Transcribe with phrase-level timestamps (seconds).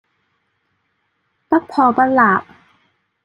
[1.47, 2.15] 不破不立